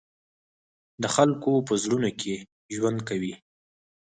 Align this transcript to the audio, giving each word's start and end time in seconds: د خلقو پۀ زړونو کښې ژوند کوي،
د 1.01 1.03
خلقو 1.15 1.51
پۀ 1.67 1.73
زړونو 1.83 2.09
کښې 2.19 2.35
ژوند 2.75 2.99
کوي، 3.09 3.33